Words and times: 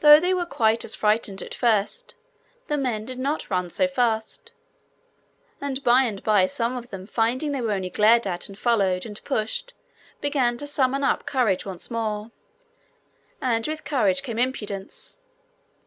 Though 0.00 0.20
they 0.20 0.34
were 0.34 0.44
quite 0.44 0.84
as 0.84 0.94
frightened 0.94 1.40
at 1.40 1.54
first, 1.54 2.14
the 2.66 2.76
men 2.76 3.06
did 3.06 3.18
not 3.18 3.48
run 3.48 3.70
so 3.70 3.88
fast; 3.88 4.50
and 5.62 5.82
by 5.82 6.02
and 6.02 6.22
by 6.22 6.44
some 6.44 6.76
of 6.76 6.90
them 6.90 7.06
finding 7.06 7.52
they 7.52 7.62
were 7.62 7.72
only 7.72 7.88
glared 7.88 8.26
at, 8.26 8.50
and 8.50 8.58
followed, 8.58 9.06
and 9.06 9.24
pushed, 9.24 9.72
began 10.20 10.58
to 10.58 10.66
summon 10.66 11.02
up 11.02 11.24
courage 11.24 11.64
once 11.64 11.90
more, 11.90 12.30
and 13.40 13.66
with 13.66 13.86
courage 13.86 14.22
came 14.22 14.38
impudence. 14.38 15.16